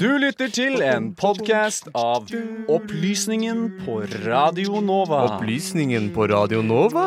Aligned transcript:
Du 0.00 0.08
lytter 0.18 0.50
til 0.50 0.80
en 0.82 1.04
podkast 1.14 1.86
av 1.94 2.26
Opplysningen 2.66 3.60
på 3.84 4.00
Radio 4.24 4.80
Nova. 4.82 5.20
Opplysningen 5.36 6.08
på 6.16 6.26
Radio 6.32 6.58
Nova? 6.66 7.04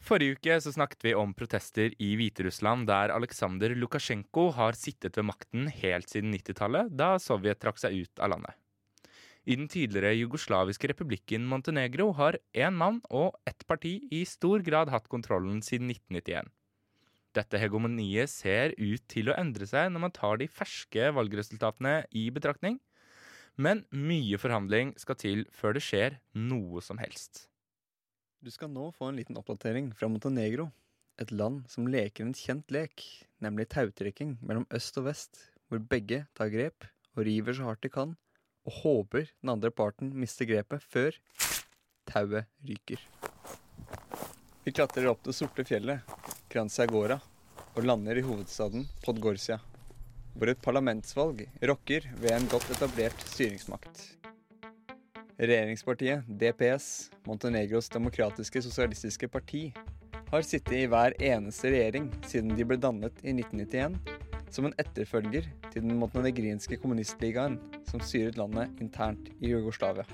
Forrige 0.00 0.38
uke 0.38 0.56
så 0.64 0.72
snakket 0.72 1.04
vi 1.04 1.12
om 1.12 1.36
protester 1.36 1.92
i 2.00 2.14
Hviterussland, 2.16 2.88
der 2.88 3.12
Aleksandr 3.12 3.76
Lukasjenko 3.76 4.48
har 4.56 4.72
sittet 4.78 5.20
ved 5.20 5.28
makten 5.34 5.68
helt 5.82 6.08
siden 6.08 6.32
90-tallet, 6.32 6.96
da 6.96 7.18
Sovjet 7.20 7.60
trakk 7.60 7.76
seg 7.82 8.06
ut 8.06 8.24
av 8.24 8.32
landet. 8.38 8.56
I 9.50 9.56
den 9.58 9.66
tidligere 9.66 10.12
jugoslaviske 10.14 10.92
republikken 10.92 11.46
Montenegro 11.50 12.12
har 12.14 12.36
én 12.54 12.76
mann 12.78 13.00
og 13.10 13.34
ett 13.48 13.64
parti 13.66 13.96
i 14.14 14.20
stor 14.28 14.62
grad 14.62 14.92
hatt 14.92 15.08
kontrollen 15.10 15.58
siden 15.66 15.90
1991. 15.90 16.52
Dette 17.34 17.58
hegemoniet 17.58 18.30
ser 18.30 18.76
ut 18.78 19.02
til 19.10 19.30
å 19.30 19.36
endre 19.40 19.66
seg 19.66 19.90
når 19.90 20.04
man 20.04 20.14
tar 20.14 20.38
de 20.38 20.46
ferske 20.46 21.10
valgresultatene 21.16 21.96
i 22.14 22.28
betraktning, 22.30 22.78
men 23.58 23.82
mye 23.90 24.38
forhandling 24.38 24.94
skal 25.02 25.18
til 25.18 25.44
før 25.50 25.74
det 25.74 25.82
skjer 25.88 26.20
noe 26.38 26.82
som 26.84 27.02
helst. 27.02 27.48
Du 28.38 28.54
skal 28.54 28.70
nå 28.70 28.92
få 28.94 29.10
en 29.10 29.18
liten 29.18 29.38
oppdatering 29.40 29.90
fra 29.98 30.06
Montenegro, 30.12 30.70
et 31.18 31.34
land 31.34 31.64
som 31.68 31.90
leker 31.90 32.22
en 32.24 32.36
kjent 32.38 32.70
lek, 32.70 33.02
nemlig 33.42 33.66
tautrekking 33.74 34.38
mellom 34.46 34.70
øst 34.70 35.02
og 35.02 35.10
vest, 35.10 35.48
hvor 35.66 35.82
begge 35.82 36.22
tar 36.38 36.54
grep 36.54 36.86
og 37.16 37.26
river 37.26 37.58
så 37.58 37.66
hardt 37.66 37.82
de 37.82 37.90
kan, 37.92 38.14
og 38.66 38.76
håper 38.82 39.30
den 39.30 39.52
andre 39.54 39.70
parten 39.72 40.12
mister 40.16 40.48
grepet 40.48 40.84
før 40.84 41.16
tauet 42.10 42.48
ryker. 42.66 43.00
Vi 44.64 44.72
klatrer 44.76 45.08
opp 45.10 45.22
det 45.24 45.34
sorte 45.36 45.64
fjellet, 45.64 46.04
Kranzagora, 46.52 47.20
og 47.76 47.86
lander 47.86 48.18
i 48.18 48.24
hovedstaden 48.26 48.86
Podgorsia, 49.04 49.60
hvor 50.34 50.50
et 50.50 50.62
parlamentsvalg 50.62 51.46
rokker 51.70 52.08
ved 52.20 52.34
en 52.36 52.48
godt 52.50 52.68
etablert 52.74 53.28
styringsmakt. 53.30 54.02
Regjeringspartiet 55.40 56.26
DPS, 56.28 57.08
Montenegros 57.24 57.88
demokratiske 57.88 58.60
sosialistiske 58.66 59.28
parti, 59.32 59.70
har 60.30 60.44
sittet 60.46 60.76
i 60.76 60.88
hver 60.90 61.16
eneste 61.16 61.72
regjering 61.72 62.10
siden 62.28 62.52
de 62.58 62.66
ble 62.68 62.76
dannet 62.78 63.16
i 63.24 63.32
1991, 63.32 63.96
som 64.54 64.66
en 64.66 64.74
etterfølger 64.80 65.46
til 65.70 65.84
den 65.84 65.98
montenegrinske 66.00 66.78
kommunistligaen 66.82 67.58
som 67.88 68.02
styret 68.02 68.38
landet 68.40 68.82
internt 68.82 69.30
i 69.40 69.52
Jugoslavia. 69.52 70.06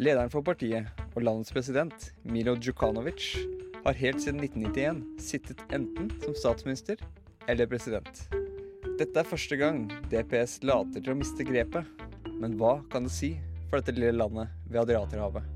Lederen 0.00 0.32
for 0.32 0.44
partiet 0.46 0.88
og 1.12 1.22
landets 1.26 1.52
president, 1.52 2.08
Milo 2.24 2.54
Djukanovic, 2.56 3.34
har 3.82 3.98
helt 3.98 4.22
siden 4.22 4.40
1991 4.40 5.02
sittet 5.20 5.62
enten 5.74 6.10
som 6.22 6.36
statsminister 6.38 7.02
eller 7.50 7.68
president. 7.68 8.22
Dette 9.00 9.18
er 9.18 9.28
første 9.28 9.58
gang 9.58 9.84
DPS 10.12 10.60
later 10.66 11.02
til 11.02 11.14
å 11.14 11.18
miste 11.18 11.46
grepet, 11.46 11.88
men 12.38 12.54
hva 12.60 12.78
kan 12.92 13.08
det 13.08 13.14
si 13.14 13.34
for 13.68 13.80
dette 13.80 13.96
lille 13.96 14.14
landet 14.16 14.52
ved 14.68 14.84
Adriaterhavet? 14.84 15.48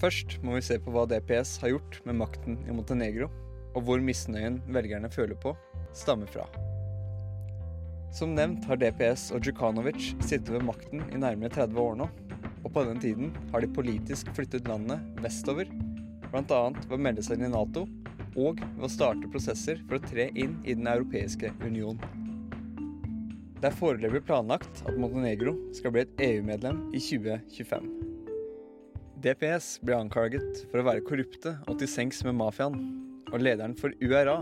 Først 0.00 0.38
må 0.44 0.56
vi 0.58 0.64
se 0.64 0.76
på 0.80 0.92
hva 0.92 1.06
DPS 1.08 1.56
har 1.62 1.76
gjort 1.76 2.00
med 2.08 2.18
makten 2.20 2.58
i 2.68 2.74
Montenegro, 2.76 3.30
og 3.76 3.84
hvor 3.84 4.00
misnøyen 4.00 4.62
velgerne 4.72 5.12
føler 5.12 5.36
på, 5.40 5.54
stammer 5.96 6.28
fra. 6.32 6.48
Som 8.14 8.34
nevnt 8.36 8.64
har 8.68 8.78
DPS 8.80 9.30
og 9.34 9.42
Djukanovic 9.44 10.12
sittet 10.22 10.52
ved 10.54 10.64
makten 10.66 11.02
i 11.10 11.20
nærmere 11.20 11.52
30 11.52 11.82
år 11.82 11.96
nå, 12.00 12.08
og 12.62 12.72
på 12.72 12.84
denne 12.84 13.02
tiden 13.02 13.32
har 13.52 13.62
de 13.62 13.70
politisk 13.70 14.30
flyttet 14.36 14.68
landet 14.70 15.02
vestover, 15.22 15.70
bl.a. 16.30 16.60
ved 16.70 16.94
å 16.96 17.00
melde 17.00 17.24
seg 17.24 17.38
inn 17.38 17.48
i 17.48 17.54
Nato 17.54 17.86
og 18.36 18.60
ved 18.60 18.86
å 18.86 18.92
starte 18.92 19.30
prosesser 19.32 19.80
for 19.86 19.98
å 19.98 20.04
tre 20.04 20.28
inn 20.34 20.58
i 20.64 20.74
Den 20.76 20.88
europeiske 20.90 21.52
union. 21.64 22.00
Det 23.56 23.70
er 23.70 23.78
foreløpig 23.78 24.26
planlagt 24.28 24.82
at 24.84 24.98
Montenegro 25.00 25.54
skal 25.74 25.94
bli 25.94 26.04
et 26.04 26.20
EU-medlem 26.26 26.82
i 26.92 27.00
2025. 27.00 27.86
DPS 29.24 29.70
ble 29.82 29.96
anklaget 29.96 30.66
for 30.68 30.82
å 30.82 30.86
være 30.86 31.04
korrupte 31.06 31.54
og 31.64 31.78
til 31.80 31.88
sengs 31.88 32.20
med 32.26 32.36
mafiaen, 32.36 32.76
og 33.32 33.42
lederen 33.42 33.74
for 33.78 33.94
URA, 34.04 34.36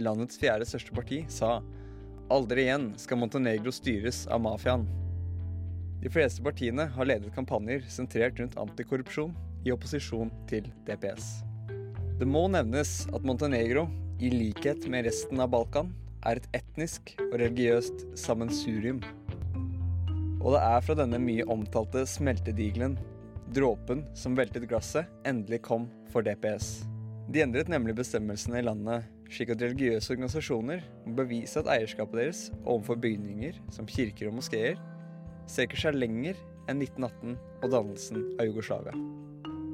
landets 0.00 0.38
fjerde 0.40 0.68
største 0.68 0.94
parti, 0.94 1.24
sa 1.28 1.58
Aldri 2.32 2.62
igjen 2.62 2.94
skal 2.96 3.18
Montenegro 3.20 3.68
styres 3.74 4.22
av 4.26 4.40
mafiaen. 4.40 4.86
De 6.00 6.08
fleste 6.08 6.40
partiene 6.40 6.86
har 6.94 7.04
ledet 7.10 7.34
kampanjer 7.34 7.84
sentrert 7.92 8.38
rundt 8.40 8.56
antikorrupsjon 8.56 9.34
i 9.68 9.72
opposisjon 9.74 10.32
til 10.48 10.70
DPS. 10.86 11.26
Det 12.16 12.24
må 12.24 12.46
nevnes 12.48 13.02
at 13.12 13.28
Montenegro, 13.28 13.84
i 14.16 14.30
likhet 14.32 14.88
med 14.88 15.04
resten 15.10 15.44
av 15.44 15.52
Balkan, 15.52 15.92
er 16.24 16.40
et 16.40 16.48
etnisk 16.56 17.12
og 17.28 17.36
religiøst 17.42 18.06
sammensurium. 18.16 19.02
Og 20.40 20.54
det 20.54 20.64
er 20.72 20.84
fra 20.86 20.96
denne 21.02 21.20
mye 21.20 21.44
omtalte 21.52 22.06
smeltedigelen, 22.08 22.96
dråpen 23.52 24.06
som 24.16 24.38
veltet 24.40 24.70
glasset, 24.70 25.10
endelig 25.28 25.60
kom 25.68 25.90
for 26.14 26.24
DPS. 26.24 26.78
De 27.28 27.44
endret 27.44 27.68
nemlig 27.68 27.98
bestemmelsene 28.00 28.62
i 28.62 28.70
landet 28.70 29.04
slik 29.32 29.52
at 29.54 29.62
religiøse 29.64 30.12
organisasjoner 30.12 30.82
må 31.06 31.16
bevise 31.22 31.60
at 31.60 31.70
eierskapet 31.72 32.20
deres 32.20 32.42
overfor 32.62 33.00
bygninger 33.00 33.58
som 33.72 33.88
kirker 33.88 34.28
og 34.28 34.38
moskeer 34.38 34.76
strekker 35.50 35.80
seg 35.80 35.98
lenger 35.98 36.38
enn 36.70 36.82
1918 36.84 37.36
og 37.62 37.72
dannelsen 37.72 38.22
av 38.38 38.48
Jugoslavia. 38.48 38.94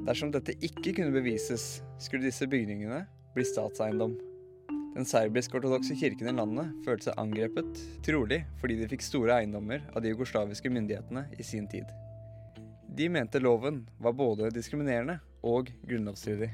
Dersom 0.07 0.31
dette 0.33 0.55
ikke 0.65 0.95
kunne 0.97 1.13
bevises, 1.13 1.83
skulle 2.01 2.25
disse 2.25 2.47
bygningene 2.49 3.03
bli 3.35 3.45
statseiendom. 3.45 4.15
Den 4.95 5.05
serbisk-ortodokse 5.05 5.95
kirken 5.99 6.31
i 6.31 6.35
landet 6.35 6.71
følte 6.85 7.09
seg 7.09 7.19
angrepet, 7.21 7.83
trolig 8.07 8.41
fordi 8.61 8.79
de 8.79 8.87
fikk 8.89 9.05
store 9.05 9.37
eiendommer 9.41 9.83
av 9.93 10.01
de 10.03 10.15
jugoslaviske 10.15 10.71
myndighetene 10.73 11.27
i 11.37 11.45
sin 11.45 11.69
tid. 11.69 11.85
De 12.89 13.05
mente 13.11 13.39
loven 13.43 13.83
var 14.01 14.17
både 14.17 14.49
diskriminerende 14.55 15.19
og 15.45 15.69
grunnlovsstridig. 15.85 16.49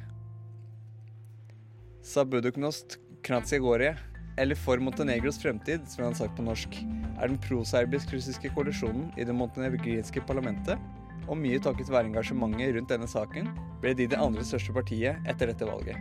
Sabuduknost 2.06 3.00
Kranzagorje, 3.24 3.98
eller 4.38 4.56
For 4.56 4.78
Montenegros 4.78 5.40
fremtid, 5.42 5.88
som 5.88 6.04
han 6.04 6.14
har 6.14 6.20
sagt 6.20 6.36
på 6.38 6.44
norsk, 6.46 6.76
er 7.18 7.32
den 7.32 7.40
proserbisk-russiske 7.42 8.52
koalisjonen 8.54 9.08
i 9.18 9.26
det 9.26 9.34
montenegrinske 9.34 10.22
parlamentet, 10.30 10.78
og 11.26 11.40
mye 11.42 11.58
takket 11.58 11.90
være 11.90 12.12
engasjementet 12.12 12.76
rundt 12.76 12.94
denne 12.94 13.10
saken, 13.10 13.50
ble 13.82 13.96
de 13.98 14.06
det 14.12 14.22
andre 14.22 14.46
største 14.46 14.76
partiet 14.78 15.18
etter 15.26 15.50
dette 15.50 15.66
valget. 15.66 15.98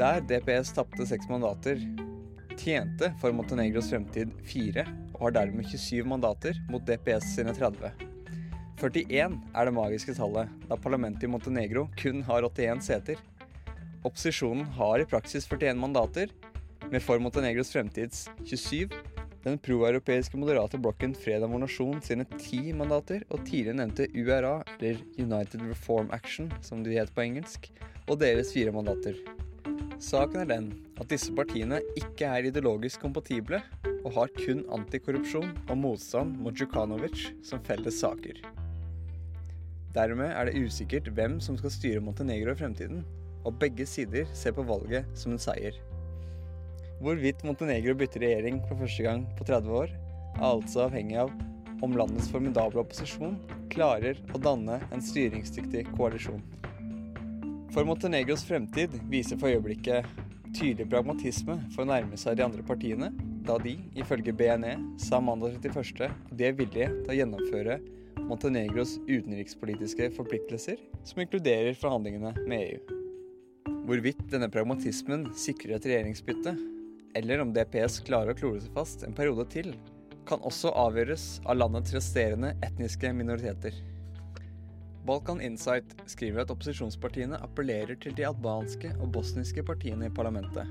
Der 0.00 0.24
DPS 0.24 0.72
tapte 0.72 1.04
seks 1.12 1.28
mandater, 1.28 1.84
tjente 2.56 3.12
For 3.20 3.36
Montenegros 3.36 3.92
fremtid 3.92 4.32
fire, 4.48 4.88
og 5.12 5.26
har 5.26 5.38
dermed 5.42 5.68
27 5.68 6.08
mandater 6.08 6.56
mot 6.72 6.88
DPS 6.88 7.34
sine 7.36 7.52
30. 7.52 7.92
41 8.80 9.40
er 9.52 9.68
det 9.68 9.76
magiske 9.76 10.16
tallet, 10.16 10.48
da 10.70 10.80
parlamentet 10.80 11.28
i 11.28 11.34
Montenegro 11.36 11.90
kun 12.00 12.24
har 12.24 12.48
81 12.48 12.86
seter. 12.88 13.20
Opposisjonen 14.06 14.68
har 14.76 15.00
i 15.02 15.04
praksis 15.04 15.48
41 15.50 15.78
mandater, 15.82 16.30
med 16.92 17.02
For 17.02 17.18
Montenegros 17.18 17.72
fremtids 17.74 18.28
27, 18.44 18.92
den 19.42 19.56
proeuropeiske 19.58 20.38
moderate 20.38 20.78
blokken 20.78 21.14
Fredag 21.18 21.50
vår 21.50 21.64
Nasjon 21.64 21.98
sine 22.06 22.26
10 22.36 22.76
mandater, 22.78 23.24
og 23.34 23.42
tidligere 23.48 23.80
nevnte 23.80 24.06
URA, 24.14 24.60
eller 24.76 25.00
United 25.18 25.64
Reform 25.66 26.14
Action, 26.14 26.52
som 26.62 26.86
de 26.86 26.94
het 26.94 27.10
på 27.16 27.24
engelsk, 27.24 27.66
og 28.06 28.20
deres 28.22 28.54
fire 28.54 28.70
mandater. 28.76 29.18
Saken 29.98 30.44
er 30.44 30.52
den 30.52 30.70
at 31.02 31.10
disse 31.10 31.34
partiene 31.34 31.82
ikke 31.98 32.30
er 32.30 32.46
ideologisk 32.46 33.02
kompatible, 33.02 33.58
og 34.04 34.10
har 34.20 34.34
kun 34.38 34.62
antikorrupsjon 34.78 35.50
og 35.66 35.76
motstand 35.82 36.38
mot 36.38 36.54
Djukanovic 36.54 37.32
som 37.42 37.66
felles 37.66 37.98
saker. 38.06 38.38
Dermed 39.98 40.30
er 40.30 40.46
det 40.46 40.60
usikkert 40.62 41.10
hvem 41.16 41.40
som 41.42 41.58
skal 41.58 41.74
styre 41.74 42.04
Montenegro 42.04 42.54
i 42.54 42.60
fremtiden, 42.60 43.02
og 43.46 43.58
begge 43.62 43.86
sider 43.88 44.26
ser 44.34 44.54
på 44.56 44.64
valget 44.66 45.06
som 45.18 45.34
en 45.34 45.42
seier. 45.42 45.78
Hvorvidt 47.00 47.44
Montenegro 47.44 47.94
bytter 47.94 48.24
regjering 48.24 48.62
for 48.66 48.80
første 48.80 49.04
gang 49.04 49.26
på 49.38 49.46
30 49.46 49.78
år, 49.82 49.92
er 50.36 50.46
altså 50.48 50.86
avhengig 50.86 51.18
av 51.20 51.32
om 51.84 51.96
landets 51.96 52.30
formidable 52.32 52.80
opposisjon 52.80 53.36
klarer 53.72 54.18
å 54.34 54.40
danne 54.40 54.80
en 54.90 55.04
styringsdyktig 55.04 55.84
koalisjon. 55.92 56.40
For 57.74 57.84
Montenegros 57.84 58.46
fremtid 58.48 58.94
viser 59.12 59.36
for 59.36 59.52
øyeblikket 59.52 60.08
tydelig 60.56 60.88
pragmatisme 60.88 61.58
for 61.74 61.84
å 61.84 61.90
nærme 61.90 62.16
seg 62.20 62.38
de 62.38 62.46
andre 62.46 62.64
partiene, 62.64 63.10
da 63.46 63.58
de, 63.62 63.76
ifølge 63.98 64.32
BNE, 64.34 64.72
sa 65.02 65.20
mandag 65.20 65.58
31. 65.60 66.08
at 66.08 66.32
de 66.32 66.48
er 66.48 66.56
villige 66.56 66.88
til 67.02 67.12
å 67.12 67.18
gjennomføre 67.20 67.78
Montenegros 68.26 68.96
utenrikspolitiske 69.04 70.08
forpliktelser, 70.16 70.80
som 71.04 71.20
inkluderer 71.22 71.76
forhandlingene 71.78 72.32
med 72.48 72.70
EU. 72.72 72.95
Hvorvidt 73.86 74.24
denne 74.32 74.48
pragmatismen 74.50 75.28
sikrer 75.38 75.76
et 75.76 75.84
regjeringsbytte, 75.86 76.56
eller 77.14 77.42
om 77.44 77.52
DPS 77.54 78.00
klarer 78.08 78.34
å 78.34 78.38
klore 78.38 78.58
seg 78.64 78.72
fast 78.74 79.04
en 79.06 79.14
periode 79.14 79.44
til, 79.52 79.68
kan 80.26 80.42
også 80.42 80.72
avgjøres 80.74 81.26
av 81.46 81.60
landets 81.60 81.94
resterende 81.94 82.50
etniske 82.66 83.12
minoriteter. 83.14 83.78
Balkan 85.06 85.38
Insight 85.38 85.94
skriver 86.10 86.42
at 86.42 86.50
opposisjonspartiene 86.50 87.38
appellerer 87.46 87.94
til 88.02 88.18
de 88.18 88.26
albanske 88.26 88.90
og 88.96 89.12
bosniske 89.14 89.62
partiene 89.70 90.10
i 90.10 90.16
parlamentet. 90.18 90.66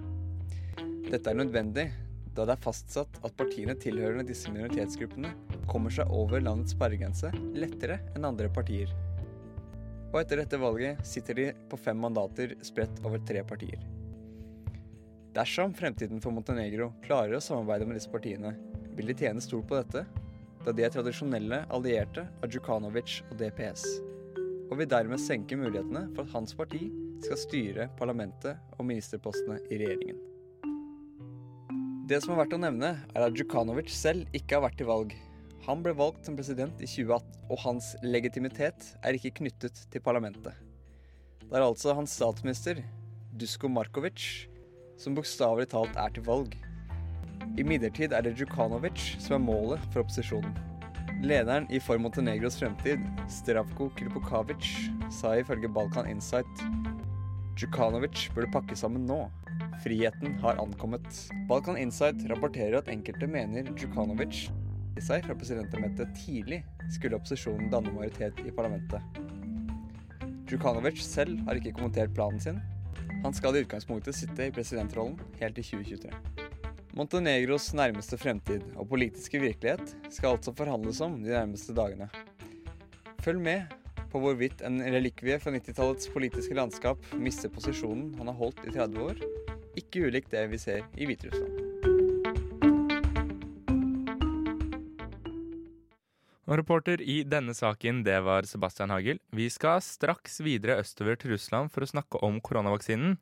Dette 1.07 1.31
er 1.31 1.39
nødvendig, 1.39 1.87
da 2.35 2.43
det 2.43 2.57
er 2.57 2.63
fastsatt 2.67 3.23
at 3.23 3.39
partiene 3.39 3.79
tilhørende 3.79 4.27
disse 4.27 4.51
minoritetsgruppene 4.51 5.31
kommer 5.71 5.93
seg 5.93 6.11
over 6.11 6.43
landets 6.43 6.75
sperregrense 6.75 7.31
lettere 7.55 8.01
enn 8.11 8.27
andre 8.27 8.51
partier. 8.51 8.91
Og 10.15 10.21
etter 10.21 10.39
dette 10.39 10.55
valget 10.55 11.01
sitter 11.03 11.35
de 11.35 11.45
på 11.67 11.75
fem 11.75 11.97
mandater 11.99 12.53
spredt 12.63 13.01
over 13.03 13.19
tre 13.27 13.41
partier. 13.43 13.81
Dersom 15.35 15.73
fremtiden 15.75 16.21
for 16.23 16.31
Montenegro 16.31 16.93
klarer 17.03 17.35
å 17.35 17.43
samarbeide 17.43 17.83
med 17.89 17.99
disse 17.99 18.11
partiene, 18.13 18.53
vil 18.95 19.11
de 19.11 19.15
tjene 19.19 19.43
stort 19.43 19.67
på 19.67 19.75
dette, 19.75 20.05
da 20.63 20.71
de 20.71 20.85
er 20.87 20.93
tradisjonelle 20.95 21.65
allierte 21.67 22.23
av 22.39 22.47
Djukanovic 22.47 23.17
og 23.27 23.35
DPS, 23.41 23.83
og 24.71 24.79
vil 24.79 24.87
dermed 24.95 25.19
senke 25.19 25.59
mulighetene 25.59 26.05
for 26.15 26.23
at 26.23 26.31
hans 26.37 26.55
parti 26.55 26.85
skal 27.25 27.41
styre 27.43 27.89
parlamentet 27.99 28.79
og 28.79 28.87
ministerpostene 28.87 29.59
i 29.67 29.81
regjeringen. 29.83 30.23
Det 32.07 32.21
som 32.23 32.37
er 32.37 32.45
verdt 32.45 32.55
å 32.55 32.63
nevne, 32.63 32.95
er 33.11 33.27
at 33.27 33.35
Djukanovic 33.35 33.91
selv 33.91 34.31
ikke 34.31 34.55
har 34.55 34.69
vært 34.69 34.79
i 34.79 34.87
valg. 34.87 35.19
Han 35.65 35.81
ble 35.85 35.95
valgt 35.97 36.27
som 36.27 36.35
president 36.37 36.81
i 36.83 36.89
2018, 36.89 37.39
og 37.49 37.61
hans 37.63 37.93
legitimitet 38.03 38.91
er 39.01 39.17
ikke 39.17 39.33
knyttet 39.39 39.79
til 39.91 40.03
parlamentet. 40.03 40.53
Det 41.45 41.53
er 41.55 41.65
altså 41.65 41.95
hans 41.97 42.13
statsminister, 42.17 42.83
Dusko 43.35 43.69
Markovic, 43.71 44.47
som 45.01 45.15
bokstavelig 45.17 45.69
talt 45.73 45.97
er 45.99 46.13
til 46.13 46.25
valg. 46.27 46.55
Imidlertid 47.59 48.13
er 48.13 48.25
det 48.25 48.35
Djukanovic 48.35 49.15
som 49.23 49.37
er 49.37 49.45
målet 49.45 49.83
for 49.91 50.03
opposisjonen. 50.03 50.55
Lederen 51.25 51.65
i 51.73 51.79
For 51.79 51.97
Montenegros 52.01 52.57
fremtid, 52.59 53.01
Stravko 53.31 53.87
Kripokavic, 53.97 54.67
sa 55.13 55.37
ifølge 55.39 55.71
Balkan 55.71 56.09
Insight 56.11 56.65
Djukanovic 57.55 58.27
burde 58.35 58.51
pakke 58.51 58.75
sammen 58.75 59.05
nå. 59.07 59.21
Friheten 59.83 60.35
har 60.43 60.59
ankommet. 60.59 61.07
Balkan 61.47 61.79
Insight 61.79 62.25
rapporterer 62.29 62.81
at 62.81 62.91
enkelte 62.91 63.29
mener 63.31 63.69
Djukanovic 63.71 64.49
seg 65.03 65.25
fra 65.25 65.35
presidentembetet 65.35 66.13
tidlig 66.21 66.61
skulle 66.95 67.17
opposisjonen 67.17 67.71
danne 67.73 67.91
majoritet 67.95 68.39
i 68.45 68.53
parlamentet. 68.55 69.01
Djukanovic 70.45 71.01
selv 71.03 71.41
har 71.47 71.59
ikke 71.59 71.73
kommentert 71.75 72.13
planen 72.15 72.39
sin. 72.39 72.61
Han 73.23 73.33
skal 73.33 73.57
i 73.57 73.63
utgangspunktet 73.65 74.15
sitte 74.15 74.47
i 74.47 74.53
presidentrollen 74.53 75.17
helt 75.41 75.57
til 75.57 75.65
2023. 75.81 76.11
Montenegros 76.95 77.73
nærmeste 77.75 78.15
fremtid 78.21 78.63
og 78.79 78.87
politiske 78.93 79.41
virkelighet 79.41 79.95
skal 80.13 80.37
altså 80.37 80.53
forhandles 80.55 81.01
om 81.03 81.17
de 81.23 81.33
nærmeste 81.33 81.75
dagene. 81.75 82.07
Følg 83.25 83.41
med 83.41 83.73
på 84.13 84.21
hvorvidt 84.23 84.61
en 84.63 84.79
relikvie 84.79 85.39
fra 85.43 85.51
90-tallets 85.51 86.07
politiske 86.13 86.55
landskap 86.55 87.01
mister 87.19 87.51
posisjonen 87.51 88.13
han 88.19 88.31
har 88.31 88.39
holdt 88.39 88.63
i 88.63 88.71
30 88.77 89.03
år, 89.09 89.19
ikke 89.75 90.07
ulikt 90.07 90.31
det 90.31 90.45
vi 90.53 90.61
ser 90.61 90.85
i 90.95 91.09
Hviterussland. 91.09 91.54
Og 96.45 96.59
reporter 96.59 97.01
i 97.01 97.23
denne 97.25 97.55
saken, 97.57 98.03
det 98.05 98.19
var 98.25 98.45
Sebastian 98.45 98.91
Hagel. 98.93 99.19
Vi 99.33 99.49
skal 99.49 99.81
straks 99.81 100.39
videre 100.45 100.77
østover 100.81 101.17
til 101.17 101.33
Russland 101.33 101.71
for 101.73 101.81
å 101.81 101.89
snakke 101.89 102.21
om 102.25 102.37
koronavaksinen. 102.41 103.17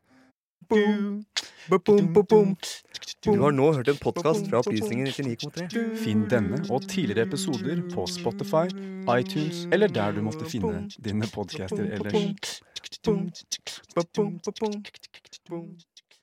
Du 3.23 3.39
har 3.39 3.51
nå 3.55 3.67
hørt 3.77 3.87
en 3.87 3.99
podkast 4.03 4.47
fra 4.49 4.59
Opplysningen 4.59 5.07
99,3. 5.07 5.83
Finn 6.03 6.25
denne 6.31 6.59
og 6.69 6.87
tidligere 6.87 7.27
episoder 7.27 7.83
på 7.93 8.05
Spotify, 8.11 8.67
iTunes 9.15 9.65
eller 9.71 9.87
der 9.91 10.15
du 10.15 10.21
måtte 10.23 10.47
finne 10.47 10.87
dine 10.99 11.27
podcaster 11.31 11.87
ellers. 11.95 12.59